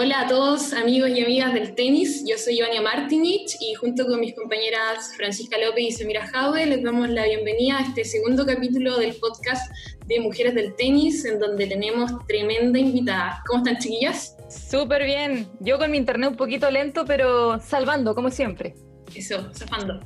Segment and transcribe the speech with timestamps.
[0.00, 4.20] hola a todos amigos y amigas del tenis, yo soy Ivania Martinich y junto con
[4.20, 8.96] mis compañeras Francisca López y Samira Jaue les damos la bienvenida a este segundo capítulo
[8.96, 9.72] del podcast
[10.06, 13.42] de Mujeres del Tenis en donde tenemos tremenda invitada.
[13.48, 14.36] ¿Cómo están chiquillas?
[14.48, 18.76] Súper bien, yo con mi internet un poquito lento pero salvando como siempre.
[19.16, 19.98] Eso, zafando.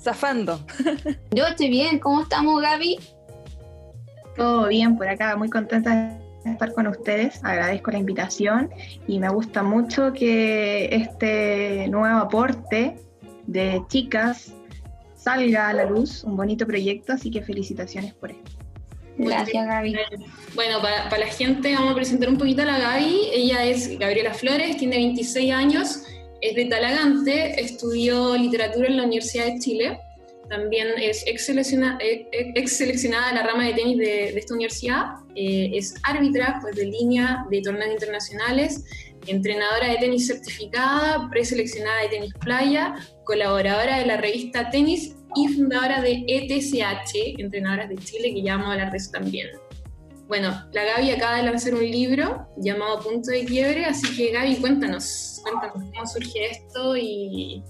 [0.00, 0.64] Zafando.
[1.32, 2.98] yo estoy bien, ¿cómo estamos Gaby?
[4.34, 8.70] Todo bien por acá, muy contenta estar con ustedes, agradezco la invitación
[9.06, 12.96] y me gusta mucho que este nuevo aporte
[13.46, 14.52] de chicas
[15.16, 18.52] salga a la luz, un bonito proyecto, así que felicitaciones por esto.
[19.18, 19.96] Gracias, Gaby.
[20.54, 23.30] Bueno, para, para, la gente vamos a presentar un poquito a la Gaby.
[23.32, 26.02] Ella es Gabriela Flores, tiene 26 años,
[26.40, 29.98] es de Talagante, estudió literatura en la Universidad de Chile
[30.48, 35.70] también es ex seleccionada, eh, ex seleccionada la rama de tenis de, esta universidad, eh,
[35.74, 38.84] es árbitra pues, de línea de torneos internacionales,
[39.26, 46.00] entrenadora de tenis certificada, preseleccionada de tenis playa, colaboradora de la revista Tenis y fundadora
[46.00, 49.48] de ETCH, Entrenadoras de Chile, que ya vamos a hablar de eso también.
[50.28, 54.56] Bueno, la Gaby acaba de lanzar un libro llamado Punto de Quiebre, así que Gaby,
[54.56, 57.62] cuéntanos, cuéntanos cómo surge esto y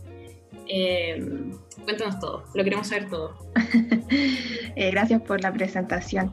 [1.84, 3.34] Cuéntanos todo, lo queremos saber todo.
[4.76, 6.30] Eh, gracias por la presentación.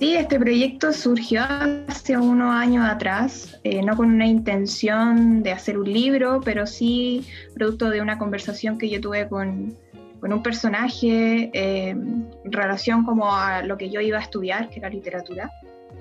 [0.00, 1.42] Sí, este proyecto surgió
[1.88, 7.24] hace unos años atrás, eh, no con una intención de hacer un libro, pero sí
[7.54, 9.76] producto de una conversación que yo tuve con,
[10.18, 14.80] con un personaje eh, en relación como a lo que yo iba a estudiar, que
[14.80, 15.52] era literatura.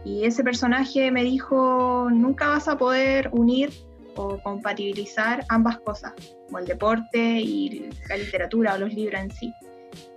[0.03, 3.72] Y ese personaje me dijo, nunca vas a poder unir
[4.16, 6.14] o compatibilizar ambas cosas,
[6.45, 9.53] como el deporte y la literatura o los libros en sí.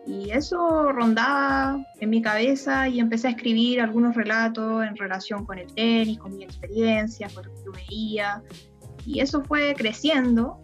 [0.06, 5.58] Y eso rondaba en mi cabeza y empecé a escribir algunos relatos en relación con
[5.58, 8.42] el tenis, con mi experiencia, con lo que yo veía.
[9.05, 10.61] Y eso fue creciendo.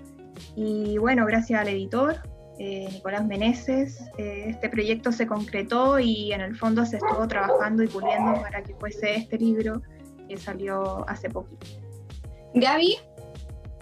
[0.55, 2.21] Y bueno, gracias al editor,
[2.59, 7.82] eh, Nicolás Meneses, eh, este proyecto se concretó y en el fondo se estuvo trabajando
[7.82, 9.82] y puliendo para que fuese este libro
[10.28, 11.66] que salió hace poquito.
[12.54, 12.97] Gaby,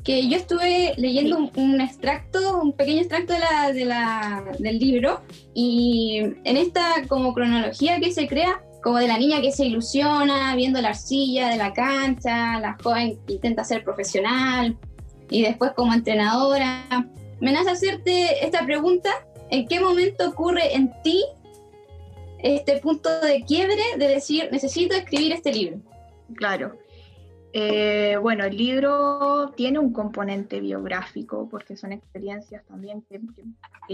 [0.05, 5.21] que yo estuve leyendo un, extracto, un pequeño extracto de la, de la, del libro,
[5.55, 10.55] y en esta como cronología que se crea, como de la niña que se ilusiona
[10.57, 14.77] viendo la arcilla de la cancha, la joven que intenta ser profesional,
[15.31, 17.07] y después como entrenadora.
[17.41, 19.11] Me nace hacerte esta pregunta,
[19.51, 21.25] ¿en qué momento ocurre en ti
[22.43, 25.79] este punto de quiebre de decir, necesito escribir este libro?
[26.35, 26.79] Claro,
[27.53, 33.21] eh, bueno, el libro tiene un componente biográfico porque son experiencias también que,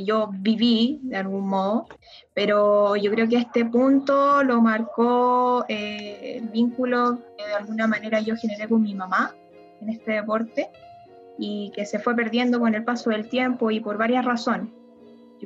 [0.04, 1.86] yo viví de algún modo,
[2.34, 8.20] pero yo creo que este punto lo marcó eh, el vínculo que de alguna manera
[8.20, 9.34] yo generé con mi mamá
[9.80, 10.68] en este deporte
[11.38, 14.68] y que se fue perdiendo con el paso del tiempo y por varias razones.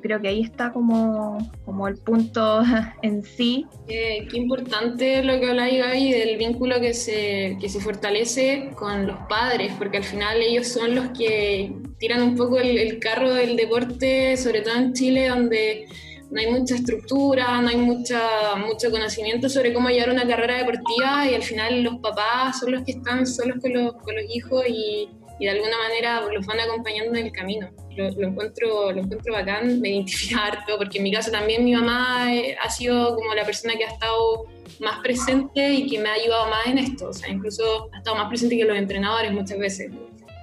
[0.01, 2.63] Yo creo que ahí está como, como el punto
[3.03, 3.67] en sí.
[3.87, 9.19] qué importante lo que habláis, Gaby, del vínculo que se, que se fortalece con los
[9.29, 14.39] padres, porque al final ellos son los que tiran un poco el, carro del deporte,
[14.39, 15.87] sobre todo en Chile, donde
[16.31, 21.29] no hay mucha estructura, no hay mucha, mucho conocimiento sobre cómo llevar una carrera deportiva
[21.31, 24.65] y al final los papás son los que están solos con los, con los hijos
[24.67, 27.71] y, y de alguna manera los van acompañando en el camino.
[27.97, 32.33] Lo, encuentro, lo encuentro bacán, me identifica harto, porque en mi caso también mi mamá
[32.33, 34.45] eh, ha sido como la persona que ha estado
[34.81, 38.17] más presente y que me ha ayudado más en esto, o sea, incluso ha estado
[38.17, 39.91] más presente que los entrenadores muchas veces.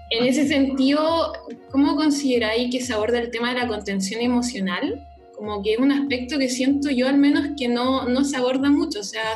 [0.09, 1.33] En ese sentido,
[1.69, 5.03] ¿cómo consideráis que se aborda el tema de la contención emocional?
[5.35, 8.69] Como que es un aspecto que siento yo al menos que no, no se aborda
[8.71, 9.35] mucho, o sea,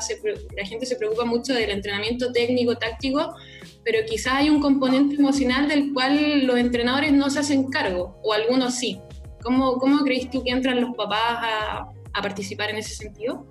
[0.58, 3.36] la gente se preocupa mucho del entrenamiento técnico, táctico,
[3.84, 8.34] pero quizás hay un componente emocional del cual los entrenadores no se hacen cargo, o
[8.34, 9.00] algunos sí.
[9.42, 13.48] ¿Cómo, cómo crees tú que entran los papás a, participar en ese sentido?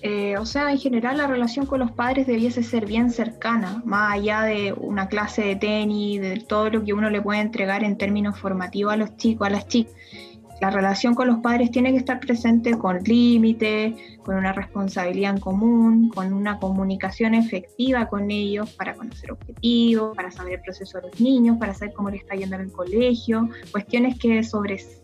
[0.00, 4.14] Eh, o sea, en general la relación con los padres debiese ser bien cercana, más
[4.14, 7.96] allá de una clase de tenis, de todo lo que uno le puede entregar en
[7.96, 9.94] términos formativos a los chicos, a las chicas
[10.60, 15.40] la relación con los padres tiene que estar presente con límite, con una responsabilidad en
[15.40, 21.08] común, con una comunicación efectiva con ellos para conocer objetivos, para saber el proceso de
[21.08, 25.00] los niños, para saber cómo les está yendo en el colegio, cuestiones que sobre, se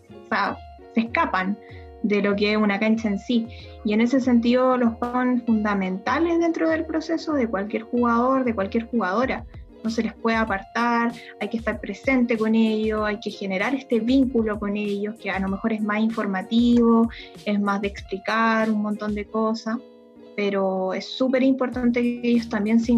[0.95, 1.57] escapan
[2.03, 3.47] de lo que es una cancha en sí.
[3.83, 8.85] Y en ese sentido los son fundamentales dentro del proceso de cualquier jugador, de cualquier
[8.89, 9.45] jugadora
[9.83, 13.99] no se les puede apartar, hay que estar presente con ellos, hay que generar este
[13.99, 17.09] vínculo con ellos, que a lo mejor es más informativo,
[17.45, 19.77] es más de explicar un montón de cosas,
[20.35, 22.93] pero es súper importante que ellos también se,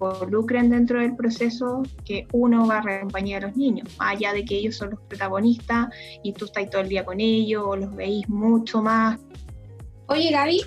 [0.00, 4.56] involucren dentro del proceso que uno va a acompañar a los niños, allá de que
[4.56, 5.88] ellos son los protagonistas
[6.22, 9.20] y tú estás todo el día con ellos o los veis mucho más.
[10.06, 10.62] Oye Gaby,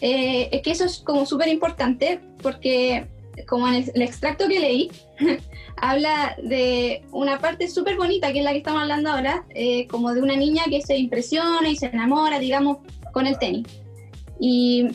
[0.00, 3.06] eh, es que eso es como súper importante porque
[3.48, 4.90] como en el, extracto que leí,
[5.76, 10.14] habla de una parte súper bonita, que es la que estamos hablando ahora, eh, como
[10.14, 12.78] de una niña que se impresiona y se enamora, digamos,
[13.12, 13.66] con el tenis.
[14.40, 14.88] Y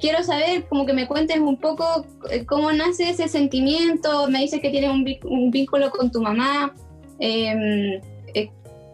[0.00, 4.60] quiero saber, como que me cuentes un poco eh, cómo nace ese sentimiento, me dices
[4.60, 6.74] que tienes un, vínculo con tu mamá,
[7.18, 8.00] em,
[8.34, 8.50] eh,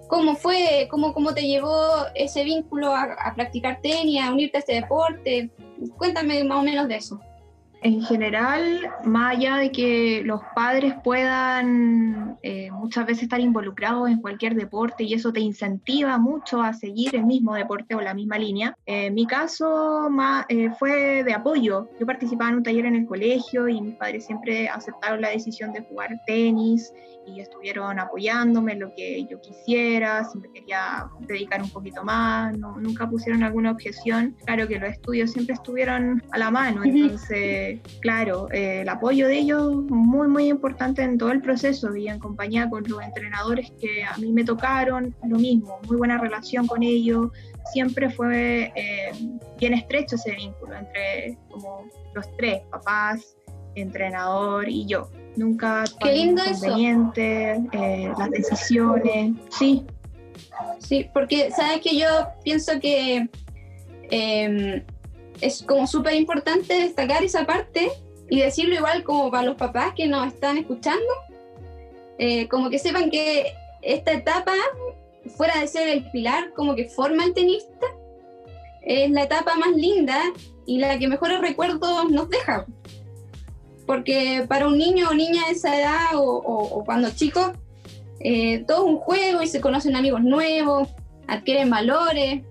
[0.08, 4.60] ¿cómo fue, cómo, cómo te llevó ese vínculo a, a practicar tenis, a unirte a
[4.60, 5.50] este deporte?
[5.96, 7.20] Cuéntame más o menos de eso
[7.82, 14.20] en general, más allá de que los padres puedan eh, muchas veces estar involucrados en
[14.20, 18.38] cualquier deporte y eso te incentiva mucho a seguir el mismo deporte o la misma
[18.38, 21.88] línea, en mi caso más, eh, fue de apoyo.
[22.00, 25.72] Yo participaba en un taller en el colegio y mis padres siempre aceptaron la decisión
[25.72, 26.92] de jugar tenis
[27.34, 32.56] y estuvieron apoyándome en lo que yo quisiera, si me quería dedicar un poquito más,
[32.56, 34.34] nunca pusieron alguna objeción.
[34.44, 37.67] Claro que los estudios siempre estuvieron a la mano, entonces,
[38.00, 42.18] claro, eh, el apoyo de ellos muy, muy importante en todo el proceso y en
[42.18, 46.82] compañía con los entrenadores que a mí me tocaron, lo mismo, muy buena relación con
[46.82, 47.30] ellos,
[47.72, 49.10] siempre fue eh,
[49.58, 51.84] bien estrecho ese vínculo entre como
[52.14, 53.36] los tres, papás,
[53.74, 55.08] entrenador y yo.
[55.36, 59.86] Nunca Qué lindo inconveniente, eh, las decisiones, sí.
[60.80, 62.06] Sí, porque sabes que yo
[62.42, 63.28] pienso que
[64.10, 64.82] em,
[65.40, 67.90] es como súper importante destacar esa parte
[68.30, 71.06] y decirlo igual como para los papás que nos están escuchando,
[72.18, 73.52] eh, como que sepan que
[73.82, 74.54] esta etapa,
[75.36, 77.86] fuera de ser el pilar, como que forma el tenista,
[78.82, 80.20] es la etapa más linda
[80.66, 82.66] y la que mejores recuerdos nos deja.
[83.86, 87.52] Porque para un niño o niña de esa edad o, cuando chicos,
[88.20, 90.88] eh, todo es un juego y se conocen amigos nuevos,
[91.26, 92.42] adquieren valores,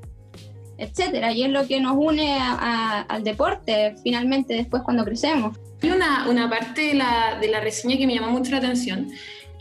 [0.77, 5.57] etcétera, y es lo que nos une al deporte finalmente después cuando crecemos.
[5.81, 9.09] Hay una, una parte de la, de la, reseña que me llamó mucho la atención,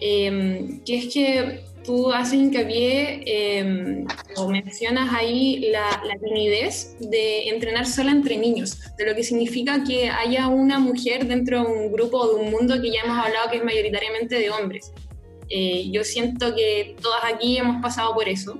[0.01, 4.05] eh, que es que tú haces hincapié eh,
[4.37, 9.85] o mencionas ahí la, la, timidez de entrenar sola entre niños, de lo que significa
[9.85, 13.25] que haya una mujer dentro de un grupo o de un mundo que ya hemos
[13.25, 14.93] hablado que es mayoritariamente de hombres.
[15.49, 18.59] Eh, yo siento que todas aquí hemos pasado por eso.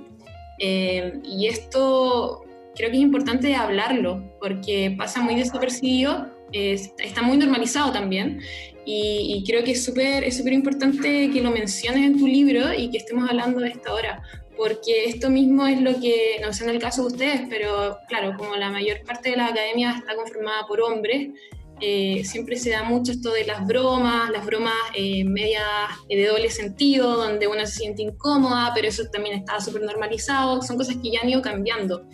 [0.59, 2.46] Eh, y esto
[2.77, 8.39] creo que es importante hablarlo, porque pasa muy desapercibido, está muy normalizado también,
[8.85, 12.99] y, creo que es súper es importante que lo menciones en tu libro y que
[12.99, 14.21] estemos hablando de esta hora,
[14.55, 18.33] porque esto mismo es lo que, no sé en el caso de ustedes, pero claro,
[18.37, 21.31] como la mayor parte de la academia está conformada por hombres,
[21.79, 25.63] eh, siempre se da mucho esto de las bromas, las bromas eh, medias
[26.09, 30.61] eh, de doble sentido, donde uno se siente incómoda, pero eso también está súper normalizado,
[30.63, 32.07] son cosas que ya han ido cambiando.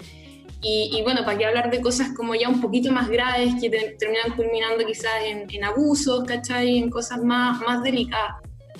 [0.66, 4.32] Y, bueno, para qué hablar de cosas como ya un poquito más graves que terminan
[4.36, 6.78] culminando quizás en, abusos, ¿cachai?
[6.78, 8.38] En cosas más, más delicadas.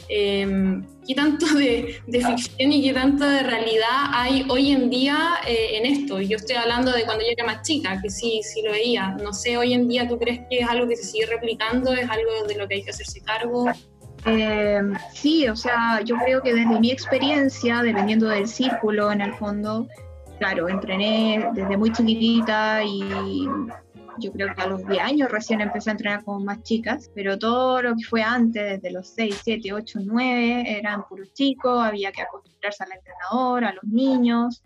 [0.08, 5.78] Eh, ¿Qué tanto de, ficción y qué tanto de realidad hay hoy en día eh,
[5.78, 6.22] en esto?
[6.22, 9.10] Yo estoy hablando de cuando yo era más chica, que sí, sí lo veía.
[9.22, 12.10] No sé, hoy en día tú crees que es algo que se sigue replicando, es
[12.10, 13.66] algo de lo que hay que hacerse cargo.
[14.26, 14.82] Eh,
[15.14, 19.88] sí, o sea, yo creo que desde mi experiencia, dependiendo del círculo en el fondo,
[20.40, 23.48] claro, entrené desde muy chiquitita y
[24.20, 27.38] yo creo que a los 10 años recién empecé a entrenar con más chicas, pero
[27.38, 32.12] todo lo que fue antes, desde los 6, 7, 8, 9, eran puros chicos, había
[32.12, 34.64] que acostumbrarse al entrenador, a los niños,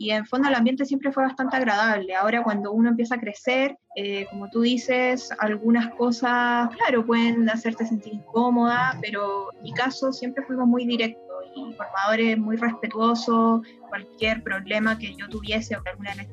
[0.00, 2.14] y en fondo el ambiente siempre fue bastante agradable.
[2.14, 7.84] Ahora cuando uno empieza a crecer, eh, como tú dices, algunas cosas, claro, pueden hacerte
[7.84, 11.20] sentir incómoda, pero en mi caso siempre fuimos muy directos
[11.54, 16.28] y formadores muy respetuosos, cualquier problema que yo tuviese o que alguna vez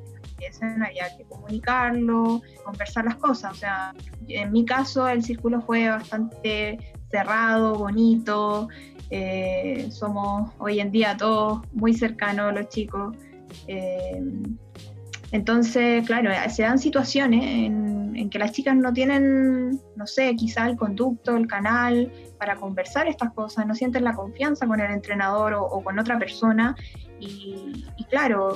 [0.63, 3.51] había que comunicarlo, conversar las cosas.
[3.51, 3.93] O sea,
[4.29, 8.69] en mi caso el círculo fue bastante cerrado, bonito,
[9.09, 13.17] eh, somos hoy en día todos muy cercanos los chicos.
[13.67, 14.21] Eh,
[15.31, 20.67] entonces, claro, se dan situaciones en, en, que las chicas no tienen, no sé, quizá
[20.67, 25.53] el conducto, el canal para conversar estas cosas, no sienten la confianza con el entrenador
[25.53, 26.75] o, con otra persona
[27.19, 28.55] y, claro,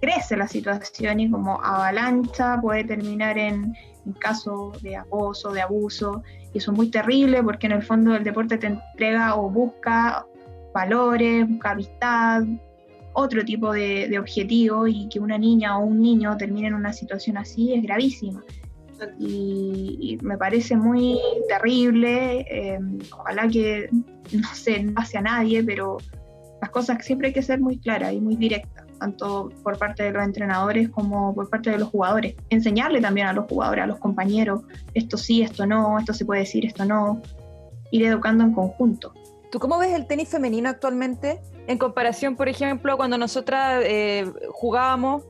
[0.00, 6.24] crece la situación y como avalancha puede terminar en, en caso de acoso, de abuso,
[6.52, 10.26] y eso es muy terrible porque en el fondo el deporte te entrega o busca
[10.74, 12.42] valores, busca amistad,
[13.14, 16.92] otro tipo de, de objetivo y que una niña o un niño termine en una
[16.92, 18.42] situación así es gravísima.
[19.18, 22.46] y, me parece muy terrible.
[22.50, 22.78] Eh,
[23.12, 23.88] ojalá que
[24.32, 25.98] no se no pase a nadie, pero
[26.60, 30.12] las cosas siempre hay que ser muy claras y muy directas, tanto por parte de
[30.12, 32.36] los entrenadores como por parte de los jugadores.
[32.50, 34.62] Enseñarle también a los jugadores, a los compañeros,
[34.94, 37.20] esto sí, esto no, esto se puede decir, esto no.
[37.90, 39.12] Ir educando en conjunto.
[39.52, 45.24] ¿Tú cómo ves el tenis femenino actualmente en comparación, por ejemplo, cuando nosotras eh, jugábamos?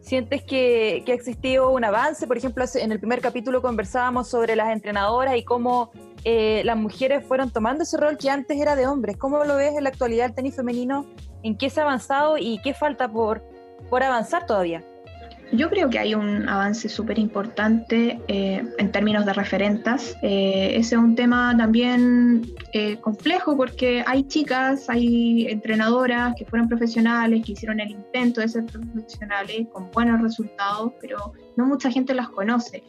[0.00, 2.26] ¿Sientes que, que, ha existido un avance?
[2.26, 5.92] Por ejemplo, en el primer capítulo conversábamos sobre las entrenadoras y cómo
[6.24, 9.16] eh, las mujeres fueron tomando ese rol que antes era de hombres.
[9.16, 11.06] ¿Cómo lo ves en la actualidad el tenis femenino?
[11.44, 13.44] ¿En qué se ha avanzado y qué falta por,
[13.88, 14.82] por avanzar todavía?
[15.52, 20.16] Yo creo que hay un avance súper importante eh, en términos de referentas.
[20.22, 26.68] Eh, ese es un tema también eh, complejo porque hay chicas, hay entrenadoras que fueron
[26.68, 32.12] profesionales, que hicieron el intento de ser profesionales con buenos resultados, pero no mucha gente
[32.12, 32.82] las conoce,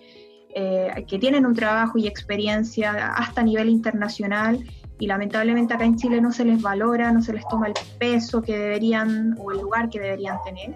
[0.56, 4.66] que tienen un trabajo y experiencia hasta nivel internacional
[4.98, 8.42] y lamentablemente acá en Chile no se les valora, no se les toma el peso
[8.42, 10.74] que deberían o el lugar que deberían tener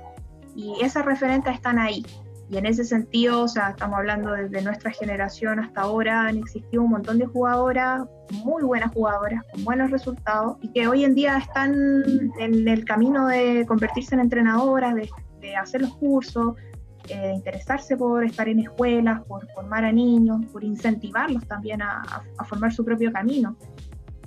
[0.56, 2.04] y esas referentes están ahí.
[2.50, 6.84] Y en ese sentido, o sea, estamos hablando desde nuestra generación hasta ahora, han existido
[6.84, 8.04] un montón de jugadoras,
[8.44, 11.74] muy buenas jugadoras, con buenos resultados, y que hoy en día están
[12.40, 16.56] en el camino de convertirse en entrenadoras, de, hacer los cursos,
[17.08, 22.04] eh, de interesarse por estar en escuelas, por formar a niños, por incentivarlos también a
[22.50, 23.56] formar su propio camino.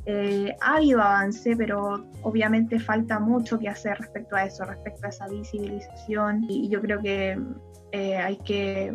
[0.06, 5.08] Eh, ha habido avance, pero obviamente falta mucho que hacer respecto a eso, respecto a
[5.08, 6.44] esa visibilización.
[6.48, 7.38] Y yo creo que
[7.92, 8.92] eh, hay que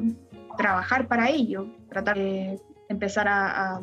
[0.57, 3.81] trabajar para ello, tratar de empezar a,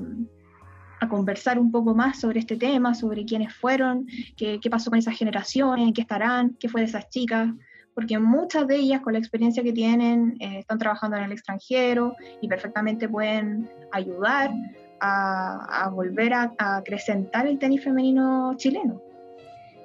[1.08, 4.06] conversar un poco más sobre este tema, sobre quiénes fueron,
[4.36, 7.48] qué, pasó con esas generaciones, qué estarán, qué fue de esas chicas,
[7.94, 12.16] porque muchas de ellas con la experiencia que tienen eh, están trabajando en el extranjero
[12.42, 14.50] y perfectamente pueden ayudar
[15.00, 19.00] a, volver a, acrecentar el tenis femenino chileno.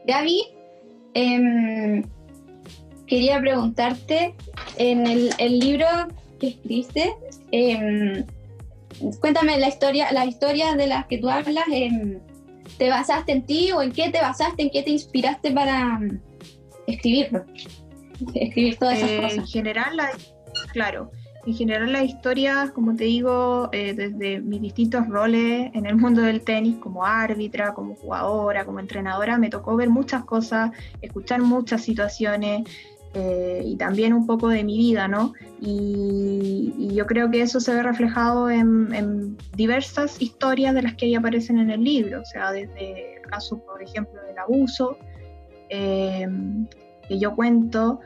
[0.06, 0.42] Gaby,
[1.14, 2.04] em,
[3.06, 4.36] quería preguntarte,
[4.78, 5.88] en el, libro
[6.40, 7.16] que escribiste,
[7.52, 8.26] em,
[9.20, 12.20] cuéntame la historia, las historias de las que tú hablas, em,
[12.78, 16.00] ¿te basaste en ti o en qué te basaste, en qué te inspiraste para
[16.88, 17.46] escribirlo?
[18.34, 19.38] Escribir todas esas eh, cosas.
[19.38, 19.98] En general,
[20.74, 21.12] claro,
[21.46, 26.22] en general las historias, como te digo, eh, desde mis distintos roles en el mundo
[26.22, 30.72] del tenis, como árbitra, como jugadora, como entrenadora, me tocó ver muchas cosas,
[31.02, 32.64] escuchar muchas situaciones
[33.14, 35.34] eh, y también un poco de mi vida, ¿no?
[35.60, 41.16] Y, yo creo que eso se ve reflejado en, diversas historias de las que ahí
[41.16, 44.98] aparecen en el libro, o sea, desde el caso, por ejemplo, del abuso,
[45.70, 46.28] eh,
[47.08, 48.02] que yo cuento,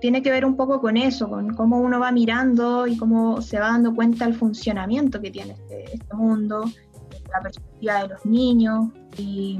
[0.00, 3.58] tiene que ver un poco con eso, con cómo uno va mirando y cómo se
[3.58, 6.64] va dando cuenta del funcionamiento que tiene este, este mundo,
[7.32, 9.58] la perspectiva de los niños y,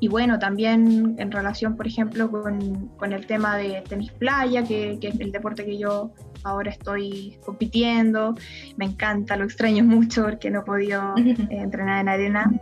[0.00, 4.98] y, bueno, también en relación, por ejemplo, con, con el tema de tenis playa, que,
[5.00, 6.10] que, es el deporte que yo
[6.44, 8.34] ahora estoy compitiendo,
[8.76, 12.52] me encanta, lo extraño mucho porque no he podido eh, entrenar en arena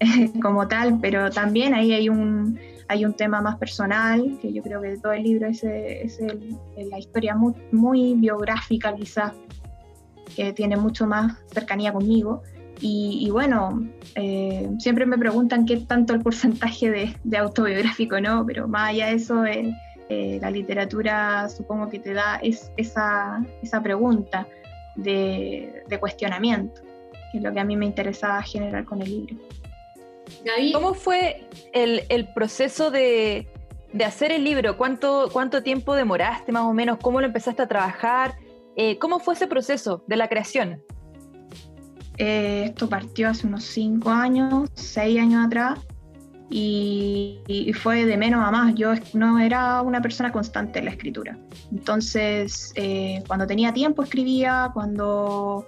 [0.42, 2.58] como tal, pero también ahí hay un
[2.92, 6.20] hay un tema más personal, que yo creo que todo el libro es, es
[6.76, 9.32] la historia muy, muy, biográfica quizás,
[10.36, 12.42] que tiene mucho más cercanía conmigo.
[12.84, 13.80] Y, bueno,
[14.16, 18.44] eh, siempre me preguntan qué tanto el porcentaje de, de autobiográfico, ¿no?
[18.44, 19.72] Pero más allá de eso, eh,
[20.08, 24.48] eh, la literatura supongo que te da es, esa, esa pregunta
[24.96, 26.80] de, de cuestionamiento,
[27.30, 29.36] que es lo que a mí me interesaba generar con el libro.
[30.72, 33.48] ¿Cómo fue el, proceso de,
[34.04, 34.76] hacer el libro?
[34.76, 36.98] ¿Cuánto, ¿Cuánto tiempo demoraste más o menos?
[37.00, 38.36] ¿Cómo lo empezaste a trabajar?
[38.76, 40.82] Eh, ¿Cómo fue ese proceso de la creación?
[42.18, 45.78] Eh, esto partió hace unos cinco años, seis años atrás,
[46.54, 48.74] y, fue de menos a más.
[48.74, 51.38] Yo no era una persona constante en la escritura.
[51.70, 55.66] Entonces, eh, cuando tenía tiempo escribía, cuando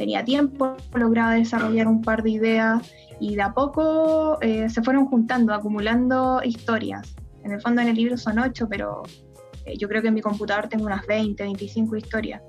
[0.00, 2.90] tenía tiempo lograba desarrollar un par de ideas
[3.20, 7.14] y de a poco eh, se fueron juntando, acumulando historias.
[7.44, 9.02] En el fondo en el libro son ocho, pero
[9.66, 12.40] eh, yo creo que en mi computador tengo unas 20, 25 historias.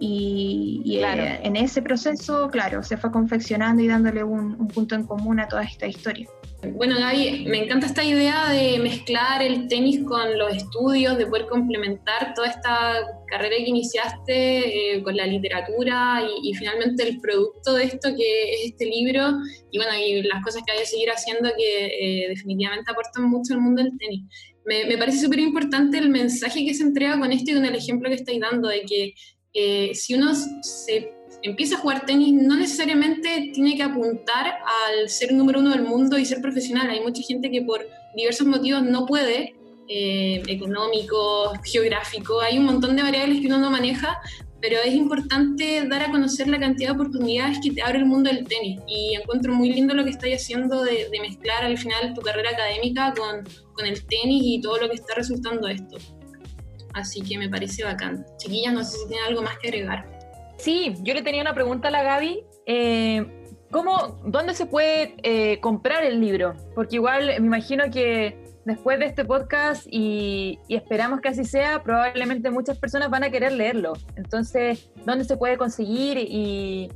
[0.00, 5.04] Y, eh, en ese proceso, claro, se fue confeccionando y dándole un, un punto en
[5.04, 6.28] común a toda esta historia.
[6.62, 11.46] Bueno, Gaby, me encanta esta idea de mezclar el tenis con los estudios, de poder
[11.46, 17.84] complementar toda esta carrera que iniciaste eh, con la literatura y, finalmente el producto de
[17.84, 19.30] esto que es este libro
[19.70, 23.54] y bueno, y las cosas que hay que seguir haciendo que eh, definitivamente aportan mucho
[23.54, 24.24] al mundo del tenis.
[24.66, 27.74] Me, me parece súper importante el mensaje que se entrega con esto y con el
[27.74, 29.14] ejemplo que estáis dando de que
[29.54, 35.32] eh, si uno se empieza a jugar tenis, no necesariamente tiene que apuntar al ser
[35.32, 36.90] número uno del mundo y ser profesional.
[36.90, 39.54] Hay mucha gente que por diversos motivos no puede,
[39.88, 44.18] eh, económicos, geográficos, hay un montón de variables que uno no maneja,
[44.60, 48.30] pero es importante dar a conocer la cantidad de oportunidades que te abre el mundo
[48.30, 48.80] del tenis.
[48.86, 53.14] Y encuentro muy lindo lo que estáis haciendo de, mezclar al final tu carrera académica
[53.16, 55.96] con, con, el tenis y todo lo que está resultando esto.
[56.92, 58.26] Así que me parece bacán.
[58.36, 60.19] Chiquillas, no sé si tienen algo más que agregar.
[60.60, 62.44] Sí, yo le tenía una pregunta a la Gaby.
[62.66, 66.54] Eh, ¿cómo, ¿Dónde se puede eh, comprar el libro?
[66.74, 72.50] Porque igual me imagino que después de este podcast y, esperamos que así sea, probablemente
[72.50, 73.94] muchas personas van a querer leerlo.
[74.16, 76.90] Entonces, ¿dónde se puede conseguir y,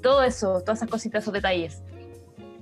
[0.00, 1.82] todo eso, todas esas cositas, esos detalles?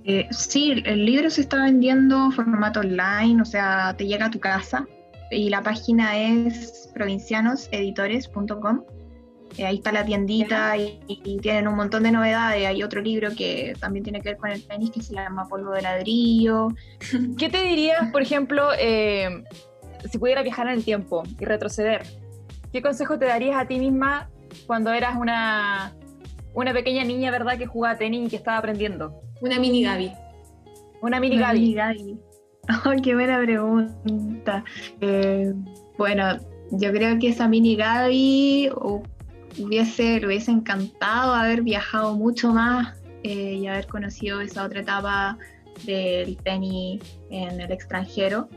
[0.04, 4.30] Eh, sí, el libro se está vendiendo en formato online, o sea, te llega a
[4.30, 4.86] tu casa
[5.30, 8.84] y la página es provincianoseditores.com.
[9.56, 11.00] Eh, ahí está la tiendita y,
[11.40, 12.66] tienen un montón de novedades.
[12.66, 15.72] Hay otro libro que también tiene que ver con el tenis que se llama Polvo
[15.72, 16.68] de ladrillo.
[17.38, 19.44] ¿Qué te dirías, por ejemplo, eh,
[20.10, 22.02] si pudiera viajar en el tiempo y retroceder?
[22.72, 24.30] ¿Qué consejo te darías a ti misma
[24.66, 25.92] cuando eras una,
[26.54, 29.20] una pequeña niña, verdad, que jugaba tenis y que estaba aprendiendo?
[29.40, 30.12] Una mini Gaby.
[31.02, 31.60] Una mini una Gaby.
[31.60, 32.18] Mini Gaby.
[32.84, 34.62] Oh, qué buena pregunta.
[35.00, 35.52] Eh,
[35.98, 36.36] bueno,
[36.70, 38.70] yo creo que esa mini Gaby
[39.58, 45.38] hubiese, le hubiese encantado haber viajado mucho más eh, y haber conocido esa otra etapa
[45.84, 48.48] del tenis en el extranjero.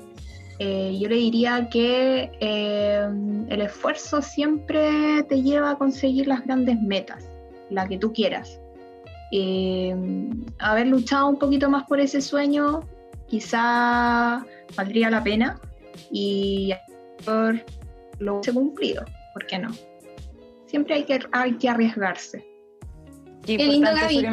[0.60, 2.32] Eh, yo le diría que
[3.50, 7.28] el esfuerzo siempre te lleva a conseguir las grandes metas,
[7.70, 8.60] la que tú quieras.
[10.60, 12.82] haber luchado un poquito más por ese sueño
[13.28, 14.46] quizá
[14.76, 15.60] valdría la pena
[16.12, 16.72] y
[18.20, 19.70] lo hubiese cumplido, ¿por qué no?
[20.74, 22.44] Siempre hay que, hay que arriesgarse.
[23.46, 24.26] Qué, lindo, Gaby.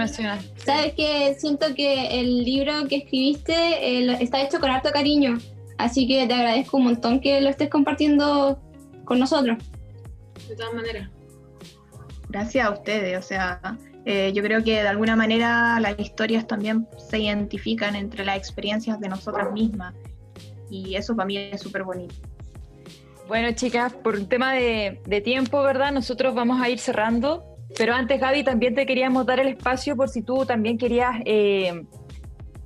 [0.57, 5.37] Sabes que siento que el libro que escribiste eh, está hecho con harto cariño,
[5.77, 8.59] así que te agradezco un montón que lo estés compartiendo
[9.05, 9.59] con nosotros.
[10.49, 11.11] De todas maneras.
[12.31, 13.61] Gracias a ustedes, o sea,
[14.07, 18.99] eh, yo creo que de alguna manera las historias también se identifican entre las experiencias
[18.99, 19.93] de nosotras mismas
[20.71, 22.15] y eso para mí es súper bonito.
[23.31, 25.93] Bueno, chicas, por un tema de, tiempo, ¿verdad?
[25.93, 27.45] Nosotros vamos a ir cerrando,
[27.79, 31.85] pero antes, Gaby, también te queríamos dar el espacio por si tú también querías eh,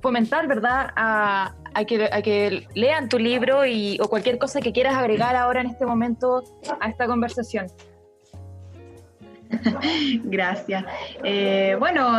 [0.01, 0.87] fomentar, ¿verdad?
[0.95, 1.53] A,
[1.87, 6.43] que, lean tu libro y, o cualquier cosa que quieras agregar ahora en este momento
[6.79, 7.67] a esta conversación.
[10.23, 10.83] Gracias.
[11.23, 12.09] Eh, bueno,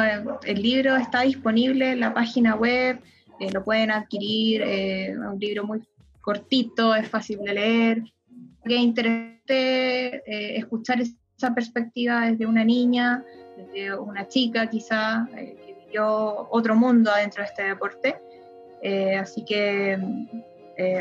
[0.44, 3.00] el libro está disponible en la página web,
[3.40, 5.82] eh, lo pueden adquirir, es un libro muy
[6.20, 8.15] cortito, es fácil de leer.
[8.66, 13.24] Es interesante escuchar esa perspectiva desde una niña,
[13.56, 18.16] desde una chica quizá, que vivió otro mundo adentro de este deporte.
[19.20, 19.98] así que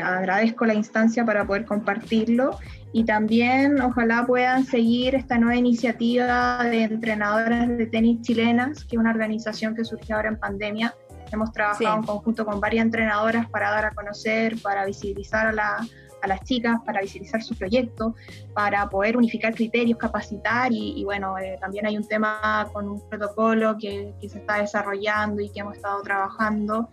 [0.02, 2.58] agradezco la instancia para poder compartirlo
[2.92, 9.00] y también ojalá puedan seguir esta nueva iniciativa de entrenadoras de tenis chilenas, que es
[9.00, 10.94] una organización que surgió ahora en pandemia.
[11.30, 15.86] Hemos trabajado en conjunto con varias entrenadoras para dar a conocer, para visibilizar a,
[16.26, 18.14] a las chicas, para visibilizar su proyecto,
[18.54, 23.76] para poder unificar criterios, capacitar y, bueno, eh, también hay un tema con un protocolo
[23.78, 26.88] que, que se está desarrollando y que hemos estado trabajando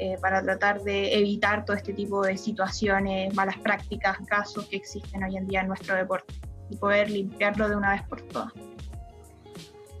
[0.00, 5.24] eh, para tratar de evitar todo este tipo de situaciones, malas prácticas, casos que existen
[5.24, 6.32] hoy en día en nuestro deporte
[6.70, 8.52] y poder limpiarlo de una vez por todas.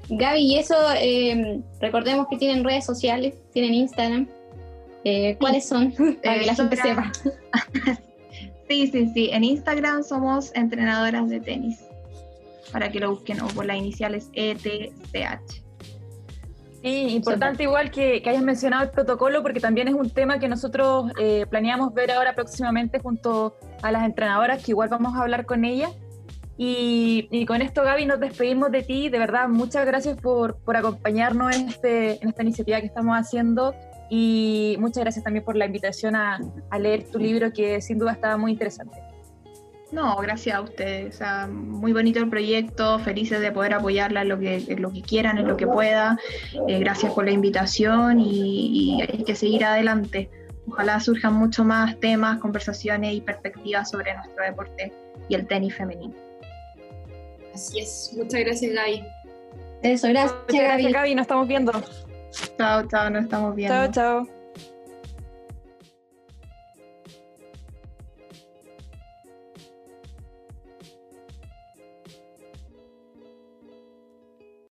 [0.08, 4.28] Gaby, y eso, eh, recordemos que tienen redes sociales, tienen Instagram.
[5.02, 5.92] Eh, ¿Cuáles son?
[6.22, 7.12] Para que la gente sepa.
[8.68, 9.30] sí, sí, sí.
[9.32, 11.80] En Instagram somos entrenadoras de tenis.
[12.72, 15.62] Para que lo busquen o por las iniciales ETCH.
[16.82, 20.48] Sí, importante igual que, que, hayas mencionado el protocolo porque también es un tema que
[20.48, 25.44] nosotros eh, planeamos ver ahora próximamente junto a las entrenadoras, que igual vamos a hablar
[25.44, 25.90] con ellas.
[26.60, 29.08] Y, con esto, Gaby, nos despedimos de ti.
[29.08, 33.74] De verdad, muchas gracias por, por acompañarnos en, este, en esta iniciativa que estamos haciendo.
[34.10, 36.40] Y muchas gracias también por la invitación a,
[36.70, 38.98] a leer tu libro, que sin duda estaba muy interesante.
[39.90, 41.20] No, gracias a ustedes.
[41.50, 45.48] muy bonito el proyecto, felices de poder apoyarla en lo que, lo que quieran, en
[45.48, 46.18] lo que pueda.
[46.68, 50.30] Eh, gracias por la invitación y, hay que seguir adelante.
[50.66, 54.92] Ojalá surjan mucho más temas, conversaciones y perspectivas sobre nuestro deporte
[55.28, 56.14] y el tenis femenino.
[57.54, 58.12] Así es.
[58.14, 59.02] Muchas gracias, Gaby.
[59.82, 61.14] Eso, gracias, Muchas gracias, Gaby.
[61.14, 61.72] Nos estamos viendo.
[62.58, 63.92] Chao, chao, nos estamos viendo.
[63.92, 63.92] Chao,
[64.26, 64.37] chao.